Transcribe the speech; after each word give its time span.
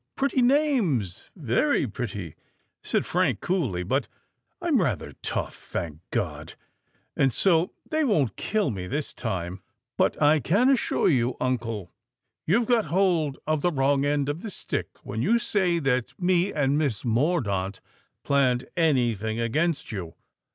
"Pretty 0.15 0.41
names—very 0.41 1.85
pretty," 1.85 2.33
said 2.81 3.05
Frank 3.05 3.39
coolly; 3.39 3.83
"but 3.83 4.07
I'm 4.59 4.81
rather 4.81 5.13
tough, 5.21 5.55
thank 5.55 5.99
God! 6.09 6.55
and 7.15 7.31
so 7.31 7.73
they 7.87 8.03
won't 8.03 8.35
kill 8.35 8.71
me 8.71 8.87
this 8.87 9.13
time. 9.13 9.61
But 9.97 10.19
I 10.19 10.39
can 10.39 10.71
assure 10.71 11.07
you, 11.07 11.35
uncle, 11.39 11.91
you've 12.47 12.65
got 12.65 12.85
hold 12.85 13.37
of 13.45 13.61
the 13.61 13.69
wrong 13.69 14.03
end 14.03 14.27
of 14.27 14.41
the 14.41 14.49
stick 14.49 14.87
when 15.03 15.21
you 15.21 15.37
say 15.37 15.77
that 15.77 16.19
me 16.19 16.51
and 16.51 16.79
Miss 16.79 17.05
Mordaunt 17.05 17.79
planned 18.23 18.65
any 18.75 19.13
thing 19.13 19.39
against 19.39 19.91
you. 19.91 20.15